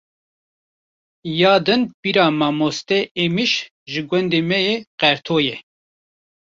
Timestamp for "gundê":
4.09-4.41